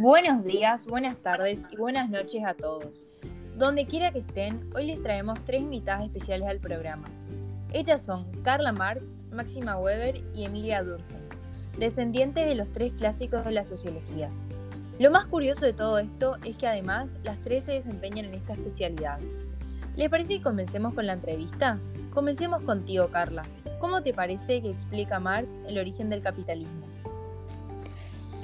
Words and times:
Buenos 0.00 0.44
días, 0.44 0.86
buenas 0.86 1.16
tardes 1.16 1.64
y 1.72 1.76
buenas 1.76 2.08
noches 2.08 2.44
a 2.46 2.54
todos. 2.54 3.08
Donde 3.56 3.84
quiera 3.84 4.12
que 4.12 4.20
estén, 4.20 4.70
hoy 4.76 4.86
les 4.86 5.02
traemos 5.02 5.40
tres 5.44 5.60
invitadas 5.60 6.04
especiales 6.04 6.46
al 6.46 6.60
programa. 6.60 7.08
Ellas 7.72 8.02
son 8.02 8.30
Carla 8.42 8.70
Marx, 8.70 9.02
Máxima 9.32 9.76
Weber 9.76 10.22
y 10.36 10.44
Emilia 10.44 10.84
Durkheim, 10.84 11.28
descendientes 11.80 12.46
de 12.46 12.54
los 12.54 12.72
tres 12.72 12.92
clásicos 12.92 13.44
de 13.44 13.50
la 13.50 13.64
sociología. 13.64 14.30
Lo 15.00 15.10
más 15.10 15.26
curioso 15.26 15.64
de 15.64 15.72
todo 15.72 15.98
esto 15.98 16.36
es 16.44 16.56
que 16.56 16.68
además 16.68 17.10
las 17.24 17.36
tres 17.40 17.64
se 17.64 17.72
desempeñan 17.72 18.26
en 18.26 18.34
esta 18.34 18.52
especialidad. 18.52 19.18
¿Les 19.96 20.08
parece 20.08 20.36
que 20.36 20.44
comencemos 20.44 20.94
con 20.94 21.08
la 21.08 21.14
entrevista? 21.14 21.80
Comencemos 22.14 22.62
contigo, 22.62 23.08
Carla. 23.08 23.42
¿Cómo 23.80 24.00
te 24.00 24.14
parece 24.14 24.62
que 24.62 24.70
explica 24.70 25.18
Marx 25.18 25.48
el 25.66 25.76
origen 25.76 26.08
del 26.08 26.22
capitalismo? 26.22 26.86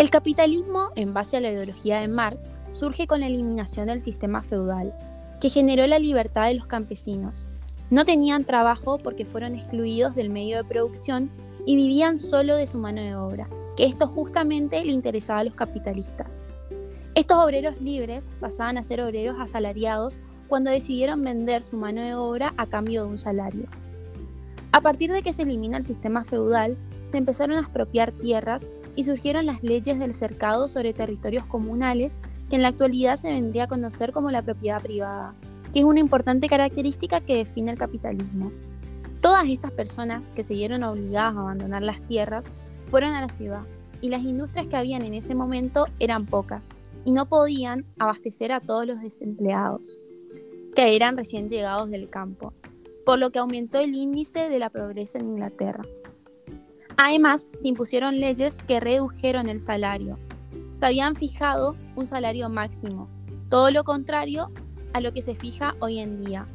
El 0.04 0.10
capitalismo, 0.10 0.90
en 0.96 1.14
base 1.14 1.38
a 1.38 1.40
la 1.40 1.50
ideología 1.50 2.00
de 2.00 2.08
Marx, 2.08 2.52
surge 2.72 3.06
con 3.06 3.20
la 3.20 3.26
eliminación 3.26 3.86
del 3.86 4.02
sistema 4.02 4.42
feudal, 4.42 4.94
que 5.40 5.48
generó 5.48 5.86
la 5.86 5.98
libertad 5.98 6.48
de 6.48 6.52
los 6.56 6.66
campesinos. 6.66 7.48
No 7.88 8.04
tenían 8.04 8.44
trabajo 8.44 8.98
porque 8.98 9.24
fueron 9.24 9.54
excluidos 9.54 10.14
del 10.14 10.28
medio 10.28 10.58
de 10.58 10.68
producción 10.68 11.30
y 11.64 11.74
vivían 11.74 12.18
solo 12.18 12.56
de 12.56 12.66
su 12.66 12.76
mano 12.76 13.00
de 13.00 13.16
obra, 13.16 13.48
que 13.78 13.86
esto 13.86 14.06
justamente 14.06 14.84
le 14.84 14.92
interesaba 14.92 15.40
a 15.40 15.44
los 15.44 15.54
capitalistas. 15.54 16.44
Estos 17.14 17.38
obreros 17.38 17.80
libres 17.80 18.28
pasaban 18.40 18.76
a 18.76 18.84
ser 18.84 19.00
obreros 19.00 19.38
asalariados 19.40 20.18
cuando 20.48 20.70
decidieron 20.70 21.24
vender 21.24 21.64
su 21.64 21.78
mano 21.78 22.02
de 22.02 22.14
obra 22.14 22.52
a 22.58 22.66
cambio 22.66 23.04
de 23.04 23.08
un 23.08 23.18
salario. 23.18 23.68
A 24.70 24.82
partir 24.82 25.10
de 25.12 25.22
que 25.22 25.32
se 25.32 25.44
elimina 25.44 25.78
el 25.78 25.86
sistema 25.86 26.26
feudal, 26.26 26.76
se 27.06 27.16
empezaron 27.16 27.56
a 27.56 27.60
expropiar 27.60 28.12
tierras 28.12 28.66
y 28.96 29.04
surgieron 29.04 29.46
las 29.46 29.62
leyes 29.62 29.98
del 29.98 30.14
cercado 30.14 30.68
sobre 30.68 30.92
territorios 30.92 31.46
comunales 31.46 32.16
que 32.48 32.56
en 32.56 32.62
la 32.62 32.68
actualidad 32.68 33.16
se 33.16 33.32
vendría 33.32 33.64
a 33.64 33.68
conocer 33.68 34.12
como 34.12 34.30
la 34.30 34.42
propiedad 34.42 34.82
privada, 34.82 35.34
que 35.72 35.80
es 35.80 35.84
una 35.84 36.00
importante 36.00 36.48
característica 36.48 37.20
que 37.20 37.36
define 37.36 37.72
el 37.72 37.78
capitalismo. 37.78 38.52
Todas 39.20 39.46
estas 39.48 39.72
personas 39.72 40.28
que 40.28 40.42
se 40.42 40.54
vieron 40.54 40.82
obligadas 40.82 41.36
a 41.36 41.40
abandonar 41.40 41.82
las 41.82 42.00
tierras 42.02 42.44
fueron 42.90 43.14
a 43.14 43.22
la 43.22 43.28
ciudad 43.30 43.62
y 44.00 44.10
las 44.10 44.22
industrias 44.22 44.66
que 44.66 44.76
habían 44.76 45.02
en 45.02 45.14
ese 45.14 45.34
momento 45.34 45.86
eran 45.98 46.26
pocas 46.26 46.68
y 47.04 47.12
no 47.12 47.26
podían 47.26 47.86
abastecer 47.98 48.52
a 48.52 48.60
todos 48.60 48.86
los 48.86 49.00
desempleados, 49.00 49.98
que 50.74 50.94
eran 50.94 51.16
recién 51.16 51.48
llegados 51.48 51.90
del 51.90 52.10
campo, 52.10 52.52
por 53.04 53.18
lo 53.18 53.30
que 53.30 53.38
aumentó 53.38 53.78
el 53.78 53.94
índice 53.94 54.48
de 54.48 54.58
la 54.58 54.70
pobreza 54.70 55.18
en 55.18 55.30
Inglaterra. 55.30 55.84
Además, 57.06 57.46
se 57.58 57.68
impusieron 57.68 58.18
leyes 58.18 58.56
que 58.66 58.80
redujeron 58.80 59.50
el 59.50 59.60
salario. 59.60 60.18
Se 60.72 60.86
habían 60.86 61.14
fijado 61.14 61.76
un 61.96 62.06
salario 62.06 62.48
máximo, 62.48 63.10
todo 63.50 63.70
lo 63.70 63.84
contrario 63.84 64.50
a 64.94 65.02
lo 65.02 65.12
que 65.12 65.20
se 65.20 65.34
fija 65.34 65.74
hoy 65.80 65.98
en 65.98 66.24
día. 66.24 66.46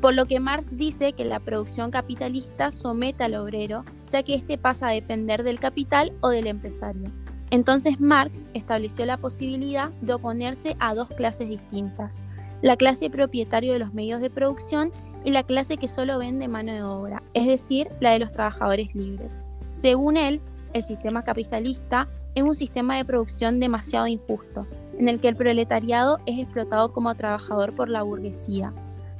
Por 0.00 0.14
lo 0.14 0.26
que 0.26 0.40
Marx 0.40 0.76
dice 0.76 1.12
que 1.12 1.24
la 1.24 1.38
producción 1.38 1.92
capitalista 1.92 2.72
somete 2.72 3.22
al 3.22 3.36
obrero, 3.36 3.84
ya 4.10 4.24
que 4.24 4.34
éste 4.34 4.58
pasa 4.58 4.88
a 4.88 4.92
depender 4.92 5.44
del 5.44 5.60
capital 5.60 6.12
o 6.20 6.30
del 6.30 6.48
empresario. 6.48 7.12
Entonces 7.50 8.00
Marx 8.00 8.48
estableció 8.54 9.06
la 9.06 9.18
posibilidad 9.18 9.90
de 10.00 10.14
oponerse 10.14 10.74
a 10.80 10.96
dos 10.96 11.06
clases 11.10 11.48
distintas, 11.48 12.20
la 12.60 12.76
clase 12.76 13.08
propietaria 13.08 13.72
de 13.72 13.78
los 13.78 13.94
medios 13.94 14.20
de 14.20 14.30
producción 14.30 14.90
y 15.24 15.30
la 15.30 15.42
clase 15.42 15.78
que 15.78 15.88
solo 15.88 16.18
vende 16.18 16.46
mano 16.48 16.72
de 16.72 16.82
obra, 16.82 17.22
es 17.32 17.46
decir, 17.46 17.88
la 18.00 18.10
de 18.10 18.20
los 18.20 18.32
trabajadores 18.32 18.94
libres. 18.94 19.42
Según 19.72 20.16
él, 20.16 20.40
el 20.72 20.82
sistema 20.82 21.24
capitalista 21.24 22.08
es 22.34 22.42
un 22.42 22.54
sistema 22.54 22.96
de 22.96 23.04
producción 23.04 23.58
demasiado 23.58 24.06
injusto, 24.06 24.66
en 24.98 25.08
el 25.08 25.20
que 25.20 25.28
el 25.28 25.36
proletariado 25.36 26.18
es 26.26 26.38
explotado 26.38 26.92
como 26.92 27.14
trabajador 27.14 27.74
por 27.74 27.88
la 27.88 28.02
burguesía, 28.02 28.72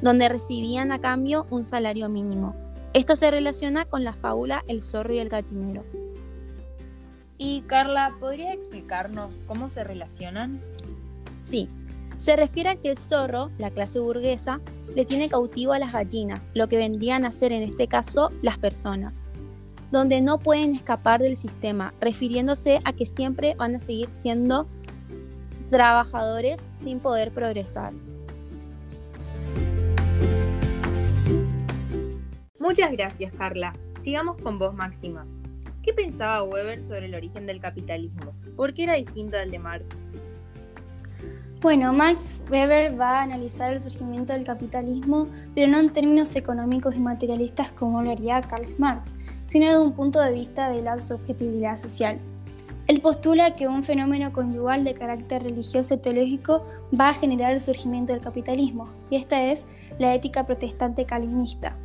donde 0.02 0.28
recibían 0.28 0.92
a 0.92 1.00
cambio 1.00 1.46
un 1.50 1.64
salario 1.64 2.08
mínimo. 2.08 2.54
Esto 2.92 3.16
se 3.16 3.30
relaciona 3.30 3.86
con 3.86 4.04
la 4.04 4.12
fábula 4.12 4.62
El 4.68 4.82
zorro 4.82 5.14
y 5.14 5.18
el 5.18 5.28
gallinero. 5.28 5.84
Y 7.38 7.62
Carla, 7.62 8.14
¿podría 8.20 8.52
explicarnos 8.52 9.34
cómo 9.46 9.68
se 9.68 9.82
relacionan? 9.82 10.60
Sí, 11.42 11.68
se 12.24 12.36
refiere 12.36 12.70
a 12.70 12.76
que 12.76 12.88
el 12.88 12.96
zorro, 12.96 13.50
la 13.58 13.70
clase 13.70 14.00
burguesa, 14.00 14.58
le 14.94 15.04
tiene 15.04 15.28
cautivo 15.28 15.74
a 15.74 15.78
las 15.78 15.92
gallinas, 15.92 16.48
lo 16.54 16.68
que 16.68 16.78
vendrían 16.78 17.26
a 17.26 17.32
ser 17.32 17.52
en 17.52 17.62
este 17.62 17.86
caso 17.86 18.32
las 18.40 18.56
personas, 18.56 19.26
donde 19.90 20.22
no 20.22 20.38
pueden 20.38 20.74
escapar 20.74 21.20
del 21.20 21.36
sistema, 21.36 21.92
refiriéndose 22.00 22.80
a 22.86 22.94
que 22.94 23.04
siempre 23.04 23.54
van 23.56 23.74
a 23.74 23.80
seguir 23.80 24.10
siendo 24.10 24.66
trabajadores 25.68 26.64
sin 26.72 26.98
poder 26.98 27.30
progresar. 27.30 27.92
Muchas 32.58 32.90
gracias, 32.92 33.34
Carla. 33.34 33.74
Sigamos 34.00 34.38
con 34.40 34.58
vos, 34.58 34.72
Máxima. 34.72 35.26
¿Qué 35.82 35.92
pensaba 35.92 36.42
Weber 36.42 36.80
sobre 36.80 37.04
el 37.04 37.14
origen 37.14 37.44
del 37.44 37.60
capitalismo? 37.60 38.34
¿Por 38.56 38.72
qué 38.72 38.84
era 38.84 38.94
distinto 38.94 39.36
al 39.36 39.50
de 39.50 39.58
Marx? 39.58 39.84
Bueno, 41.64 41.94
Max 41.94 42.34
Weber 42.50 43.00
va 43.00 43.20
a 43.20 43.22
analizar 43.22 43.72
el 43.72 43.80
surgimiento 43.80 44.34
del 44.34 44.44
capitalismo, 44.44 45.28
pero 45.54 45.66
no 45.66 45.78
en 45.78 45.88
términos 45.88 46.36
económicos 46.36 46.94
y 46.94 47.00
materialistas 47.00 47.72
como 47.72 48.02
lo 48.02 48.10
haría 48.10 48.42
Karl 48.42 48.66
Marx, 48.76 49.14
sino 49.46 49.68
desde 49.68 49.80
un 49.80 49.94
punto 49.94 50.20
de 50.20 50.34
vista 50.34 50.68
de 50.68 50.82
la 50.82 51.00
subjetividad 51.00 51.78
social. 51.78 52.18
Él 52.86 53.00
postula 53.00 53.56
que 53.56 53.66
un 53.66 53.82
fenómeno 53.82 54.30
conyugal 54.30 54.84
de 54.84 54.92
carácter 54.92 55.42
religioso 55.42 55.94
y 55.94 55.96
teológico 55.96 56.66
va 57.00 57.08
a 57.08 57.14
generar 57.14 57.54
el 57.54 57.62
surgimiento 57.62 58.12
del 58.12 58.20
capitalismo, 58.20 58.90
y 59.08 59.16
esta 59.16 59.42
es 59.44 59.64
la 59.98 60.14
ética 60.14 60.44
protestante 60.44 61.06
calvinista. 61.06 61.78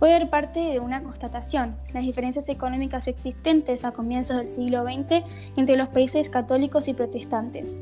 Weber 0.00 0.28
parte 0.28 0.58
de 0.58 0.80
una 0.80 1.04
constatación, 1.04 1.76
las 1.92 2.02
diferencias 2.02 2.48
económicas 2.48 3.06
existentes 3.06 3.84
a 3.84 3.92
comienzos 3.92 4.38
del 4.38 4.48
siglo 4.48 4.82
XX 4.82 5.22
entre 5.56 5.76
los 5.76 5.86
países 5.86 6.28
católicos 6.28 6.88
y 6.88 6.94
protestantes, 6.94 7.78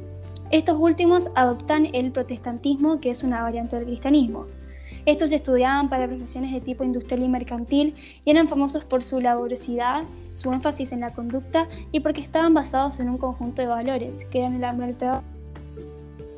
estos 0.52 0.76
últimos 0.78 1.30
adoptan 1.34 1.88
el 1.94 2.12
protestantismo, 2.12 3.00
que 3.00 3.08
es 3.08 3.24
una 3.24 3.42
variante 3.42 3.76
del 3.76 3.86
cristianismo. 3.86 4.44
Estos 5.06 5.32
estudiaban 5.32 5.88
para 5.88 6.06
profesiones 6.06 6.52
de 6.52 6.60
tipo 6.60 6.84
industrial 6.84 7.22
y 7.22 7.28
mercantil 7.28 7.94
y 8.22 8.30
eran 8.30 8.48
famosos 8.48 8.84
por 8.84 9.02
su 9.02 9.18
laboriosidad, 9.18 10.04
su 10.32 10.52
énfasis 10.52 10.92
en 10.92 11.00
la 11.00 11.14
conducta 11.14 11.68
y 11.90 12.00
porque 12.00 12.20
estaban 12.20 12.52
basados 12.52 13.00
en 13.00 13.08
un 13.08 13.16
conjunto 13.16 13.62
de 13.62 13.68
valores, 13.68 14.26
que 14.26 14.40
eran 14.40 14.52
el 14.52 14.64
amor 14.64 14.94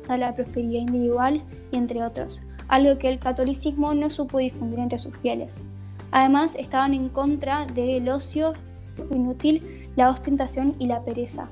al 0.07 0.19
la 0.19 0.33
prosperidad 0.33 0.79
individual 0.79 1.41
y 1.73 1.75
entre 1.75 2.01
otros, 2.01 2.43
algo 2.69 2.97
que 2.97 3.09
el 3.09 3.19
catolicismo 3.19 3.93
no 3.93 4.09
supo 4.09 4.37
difundir 4.37 4.79
entre 4.79 4.97
sus 4.97 5.17
fieles. 5.17 5.61
Además, 6.11 6.55
estaban 6.57 6.93
en 6.93 7.09
contra 7.09 7.65
del 7.65 8.07
ocio 8.07 8.53
inútil, 9.11 9.89
la 9.97 10.09
ostentación 10.09 10.73
y 10.79 10.85
la 10.85 11.03
pereza. 11.03 11.49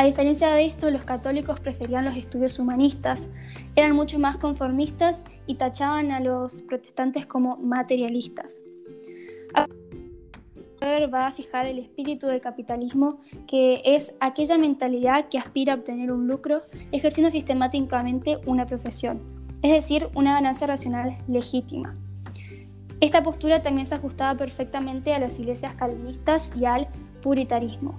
A 0.00 0.04
diferencia 0.04 0.48
de 0.48 0.64
esto, 0.64 0.90
los 0.90 1.04
católicos 1.04 1.60
preferían 1.60 2.06
los 2.06 2.16
estudios 2.16 2.58
humanistas, 2.58 3.28
eran 3.76 3.94
mucho 3.94 4.18
más 4.18 4.38
conformistas 4.38 5.22
y 5.46 5.56
tachaban 5.56 6.10
a 6.10 6.20
los 6.20 6.62
protestantes 6.62 7.26
como 7.26 7.58
materialistas. 7.58 8.62
Va 11.12 11.26
a 11.26 11.32
fijar 11.32 11.66
el 11.66 11.78
espíritu 11.78 12.28
del 12.28 12.40
capitalismo, 12.40 13.20
que 13.46 13.82
es 13.84 14.14
aquella 14.20 14.56
mentalidad 14.56 15.28
que 15.28 15.36
aspira 15.36 15.74
a 15.74 15.76
obtener 15.76 16.10
un 16.12 16.26
lucro 16.26 16.62
ejerciendo 16.92 17.30
sistemáticamente 17.30 18.38
una 18.46 18.64
profesión, 18.64 19.20
es 19.60 19.70
decir, 19.70 20.08
una 20.14 20.32
ganancia 20.32 20.66
racional 20.66 21.18
legítima. 21.28 21.94
Esta 23.00 23.22
postura 23.22 23.60
también 23.60 23.84
se 23.84 23.96
ajustaba 23.96 24.38
perfectamente 24.38 25.12
a 25.12 25.18
las 25.18 25.38
iglesias 25.38 25.74
calvinistas 25.74 26.56
y 26.56 26.64
al 26.64 26.88
puritarismo 27.20 27.98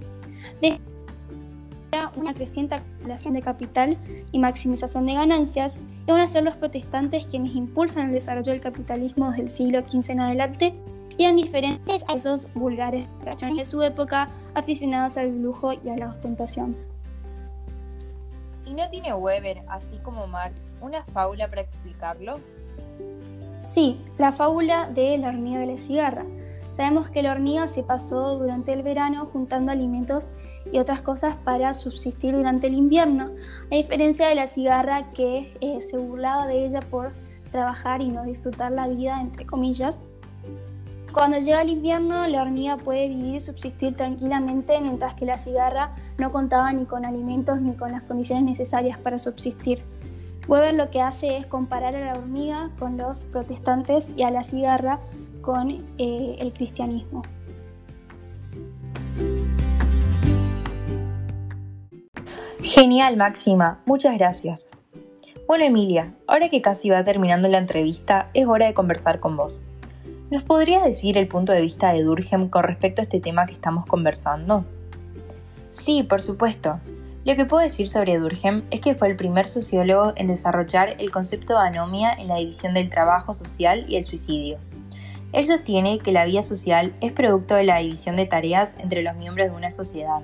una 2.16 2.34
creciente 2.34 2.76
acumulación 2.76 3.34
de 3.34 3.42
capital 3.42 3.98
y 4.32 4.40
maximización 4.40 5.06
de 5.06 5.14
ganancias, 5.14 5.80
y 6.08 6.12
van 6.12 6.22
a 6.22 6.28
ser 6.28 6.44
los 6.44 6.56
protestantes 6.56 7.28
quienes 7.28 7.56
impulsan 7.56 8.08
el 8.08 8.14
desarrollo 8.14 8.52
del 8.52 8.62
capitalismo 8.62 9.30
desde 9.30 9.44
el 9.44 9.50
siglo 9.50 9.82
XV 9.82 10.12
en 10.12 10.20
adelante 10.20 10.74
y 11.18 11.26
en 11.26 11.36
diferentes 11.36 12.06
a 12.08 12.14
esos 12.14 12.52
vulgares 12.54 13.08
de 13.56 13.66
su 13.66 13.82
época 13.84 14.30
aficionados 14.56 15.18
al 15.18 15.42
lujo 15.42 15.74
y 15.74 15.90
a 15.90 15.98
la 15.98 16.10
ostentación. 16.10 16.76
¿Y 18.66 18.74
no 18.74 18.90
tiene 18.90 19.14
Weber, 19.14 19.64
así 19.68 19.98
como 20.02 20.28
Marx, 20.28 20.76
una 20.82 21.04
fábula 21.06 21.48
para 21.50 21.62
explicarlo? 21.62 22.36
Sí, 23.60 24.00
la 24.18 24.32
fábula 24.32 24.90
de 24.90 25.18
la 25.18 25.28
hormiga 25.28 25.60
de 25.60 25.68
la 25.68 25.78
cigarra. 25.78 26.26
Sabemos 26.72 27.10
que 27.10 27.22
la 27.22 27.32
hormiga 27.32 27.68
se 27.68 27.84
pasó 27.84 28.38
durante 28.38 28.72
el 28.72 28.82
verano 28.82 29.26
juntando 29.26 29.72
alimentos 29.72 30.30
y 30.72 30.80
otras 30.80 31.02
cosas 31.02 31.36
para 31.36 31.74
subsistir 31.74 32.34
durante 32.34 32.68
el 32.68 32.74
invierno, 32.74 33.32
a 33.72 33.76
diferencia 33.76 34.28
de 34.28 34.36
la 34.36 34.48
cigarra 34.48 35.12
que 35.12 35.54
eh, 35.62 35.82
se 35.82 35.98
burlaba 35.98 36.48
de 36.48 36.66
ella 36.66 36.82
por 36.82 37.14
trabajar 37.52 38.02
y 38.02 38.10
no 38.10 38.24
disfrutar 38.24 38.72
la 38.72 38.88
vida, 38.88 39.20
entre 39.22 39.46
comillas. 39.46 40.00
Cuando 41.14 41.40
llega 41.40 41.62
el 41.62 41.70
invierno, 41.70 42.26
la 42.28 42.42
hormiga 42.42 42.78
puede 42.78 43.10
vivir 43.10 43.36
y 43.36 43.42
subsistir 43.42 43.98
tranquilamente, 43.98 44.80
mientras 44.80 45.14
que 45.16 45.26
la 45.26 45.38
cigarra 45.38 45.94
no 46.18 46.32
contaba 46.32 46.72
ni 46.72 46.86
con 46.86 47.06
alimentos 47.06 47.60
ni 47.62 47.74
con 47.74 47.92
las 47.92 48.04
condiciones 48.04 48.46
necesarias 48.46 48.98
para 48.98 49.20
subsistir. 49.20 49.84
Weber 50.48 50.74
lo 50.74 50.90
que 50.90 51.02
hace 51.02 51.38
es 51.38 51.46
comparar 51.46 51.96
a 51.96 52.06
la 52.06 52.14
hormiga 52.14 52.72
con 52.80 52.98
los 52.98 53.26
protestantes 53.26 54.12
y 54.16 54.24
a 54.24 54.32
la 54.32 54.44
cigarra 54.44 55.00
con 55.42 55.70
eh, 55.98 56.38
el 56.40 56.54
cristianismo. 56.54 57.24
Genial, 62.74 63.18
Máxima. 63.18 63.82
Muchas 63.86 64.18
gracias. 64.18 64.72
Bueno, 65.46 65.66
Emilia, 65.66 66.14
ahora 66.26 66.48
que 66.48 66.62
casi 66.62 66.90
va 66.90 67.04
terminando 67.04 67.50
la 67.50 67.58
entrevista, 67.58 68.30
es 68.34 68.48
hora 68.48 68.68
de 68.68 68.74
conversar 68.74 69.20
con 69.20 69.36
vos. 69.36 69.62
¿Nos 70.30 70.44
podrías 70.44 70.82
decir 70.82 71.18
el 71.18 71.28
punto 71.28 71.52
de 71.52 71.60
vista 71.60 71.92
de 71.92 72.02
Durkheim 72.02 72.48
con 72.48 72.64
respecto 72.64 73.02
a 73.02 73.04
este 73.04 73.20
tema 73.20 73.46
que 73.46 73.52
estamos 73.52 73.86
conversando? 73.86 74.64
Sí, 75.70 76.04
por 76.04 76.22
supuesto. 76.22 76.80
Lo 77.26 77.36
que 77.36 77.44
puedo 77.44 77.62
decir 77.62 77.90
sobre 77.90 78.18
Durkheim 78.18 78.64
es 78.72 78.80
que 78.80 78.96
fue 78.96 79.10
el 79.10 79.18
primer 79.18 79.48
sociólogo 79.48 80.14
en 80.16 80.28
desarrollar 80.28 80.96
el 80.98 81.12
concepto 81.12 81.60
de 81.60 81.68
anomia 81.68 82.14
en 82.14 82.30
la 82.30 82.38
división 82.38 82.74
del 82.74 82.90
trabajo 82.90 83.34
social 83.34 83.84
y 83.90 83.98
el 83.98 84.06
suicidio. 84.06 84.60
Él 85.34 85.46
sostiene 85.46 86.00
que 86.00 86.14
la 86.14 86.24
vida 86.24 86.42
social 86.42 86.94
es 87.02 87.12
producto 87.12 87.56
de 87.56 87.66
la 87.66 87.80
división 87.80 88.16
de 88.16 88.28
tareas 88.28 88.78
entre 88.80 89.04
los 89.04 89.18
miembros 89.18 89.50
de 89.50 89.58
una 89.58 89.72
sociedad. 89.72 90.22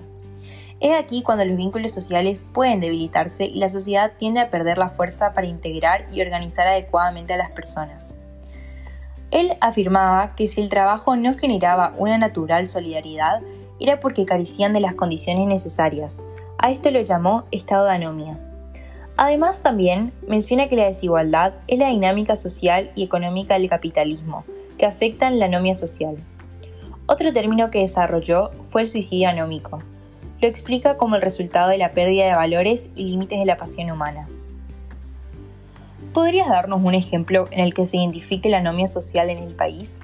Es 0.79 0.93
aquí 0.93 1.23
cuando 1.23 1.43
los 1.43 1.57
vínculos 1.57 1.91
sociales 1.91 2.45
pueden 2.53 2.81
debilitarse 2.81 3.45
y 3.45 3.55
la 3.55 3.69
sociedad 3.69 4.13
tiende 4.17 4.41
a 4.41 4.51
perder 4.51 4.77
la 4.77 4.89
fuerza 4.89 5.33
para 5.33 5.47
integrar 5.47 6.05
y 6.11 6.21
organizar 6.21 6.67
adecuadamente 6.67 7.33
a 7.33 7.37
las 7.37 7.51
personas. 7.51 8.13
Él 9.31 9.57
afirmaba 9.59 10.35
que 10.35 10.45
si 10.45 10.61
el 10.61 10.69
trabajo 10.69 11.15
no 11.15 11.33
generaba 11.33 11.93
una 11.97 12.17
natural 12.17 12.67
solidaridad, 12.67 13.41
era 13.79 13.99
porque 13.99 14.25
carecían 14.25 14.71
de 14.73 14.79
las 14.79 14.93
condiciones 14.93 15.47
necesarias. 15.47 16.21
A 16.59 16.71
esto 16.71 16.91
lo 16.91 17.01
llamó 17.01 17.45
estado 17.51 17.85
de 17.85 17.91
anomia. 17.91 18.39
Además, 19.17 19.63
también 19.63 20.13
menciona 20.27 20.69
que 20.69 20.75
la 20.75 20.85
desigualdad 20.85 21.53
es 21.67 21.79
la 21.79 21.89
dinámica 21.89 22.35
social 22.35 22.91
y 22.95 23.03
económica 23.03 23.55
del 23.55 23.67
capitalismo, 23.67 24.45
que 24.77 24.85
afectan 24.85 25.39
la 25.39 25.45
anomia 25.45 25.73
social. 25.73 26.17
Otro 27.07 27.33
término 27.33 27.71
que 27.71 27.79
desarrolló 27.79 28.51
fue 28.61 28.83
el 28.83 28.87
suicidio 28.87 29.29
anómico. 29.29 29.81
Lo 30.39 30.47
explica 30.47 30.97
como 30.97 31.15
el 31.15 31.23
resultado 31.23 31.69
de 31.69 31.79
la 31.79 31.93
pérdida 31.93 32.25
de 32.25 32.35
valores 32.35 32.89
y 32.95 33.05
límites 33.05 33.39
de 33.39 33.45
la 33.45 33.57
pasión 33.57 33.89
humana. 33.89 34.27
¿Podrías 36.13 36.47
darnos 36.47 36.81
un 36.83 36.93
ejemplo 36.93 37.47
en 37.49 37.61
el 37.61 37.73
que 37.73 37.87
se 37.87 37.97
identifique 37.97 38.47
la 38.47 38.59
anomia 38.59 38.87
social 38.87 39.31
en 39.31 39.39
el 39.39 39.55
país? 39.55 39.99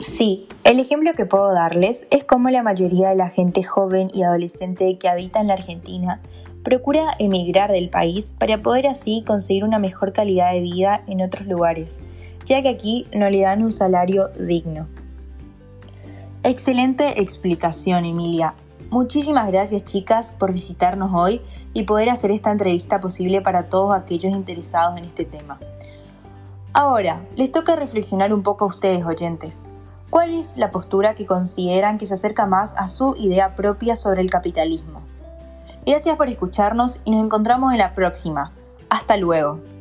Sí, 0.00 0.46
el 0.64 0.80
ejemplo 0.80 1.14
que 1.14 1.24
puedo 1.24 1.52
darles 1.54 2.06
es 2.10 2.24
cómo 2.24 2.50
la 2.50 2.62
mayoría 2.62 3.08
de 3.08 3.16
la 3.16 3.30
gente 3.30 3.62
joven 3.62 4.10
y 4.12 4.22
adolescente 4.22 4.98
que 4.98 5.08
habita 5.08 5.40
en 5.40 5.46
la 5.46 5.54
Argentina 5.54 6.20
procura 6.64 7.14
emigrar 7.18 7.70
del 7.70 7.90
país 7.90 8.34
para 8.36 8.62
poder 8.62 8.88
así 8.88 9.22
conseguir 9.24 9.62
una 9.62 9.78
mejor 9.78 10.12
calidad 10.12 10.52
de 10.52 10.60
vida 10.60 11.02
en 11.06 11.20
otros 11.22 11.46
lugares, 11.46 12.00
ya 12.46 12.62
que 12.62 12.70
aquí 12.70 13.06
no 13.14 13.30
le 13.30 13.42
dan 13.42 13.62
un 13.62 13.70
salario 13.70 14.28
digno. 14.30 14.88
Excelente 16.42 17.20
explicación, 17.20 18.06
Emilia. 18.06 18.54
Muchísimas 18.90 19.48
gracias 19.48 19.84
chicas 19.84 20.30
por 20.30 20.52
visitarnos 20.52 21.12
hoy 21.14 21.40
y 21.72 21.84
poder 21.84 22.10
hacer 22.10 22.30
esta 22.30 22.50
entrevista 22.50 23.00
posible 23.00 23.40
para 23.40 23.68
todos 23.68 23.94
aquellos 23.94 24.32
interesados 24.32 24.98
en 24.98 25.04
este 25.04 25.24
tema. 25.24 25.58
Ahora, 26.72 27.20
les 27.36 27.52
toca 27.52 27.76
reflexionar 27.76 28.32
un 28.32 28.42
poco 28.42 28.64
a 28.64 28.68
ustedes 28.68 29.04
oyentes. 29.04 29.66
¿Cuál 30.10 30.34
es 30.34 30.56
la 30.56 30.70
postura 30.70 31.14
que 31.14 31.26
consideran 31.26 31.98
que 31.98 32.06
se 32.06 32.14
acerca 32.14 32.46
más 32.46 32.74
a 32.76 32.88
su 32.88 33.14
idea 33.18 33.54
propia 33.54 33.96
sobre 33.96 34.22
el 34.22 34.30
capitalismo? 34.30 35.13
Gracias 35.86 36.16
por 36.16 36.28
escucharnos 36.28 37.00
y 37.04 37.10
nos 37.10 37.24
encontramos 37.24 37.72
en 37.72 37.78
la 37.78 37.92
próxima. 37.94 38.52
Hasta 38.88 39.16
luego. 39.16 39.73